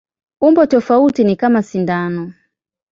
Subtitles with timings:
[0.41, 2.33] Umbo tofauti ni kama sindano.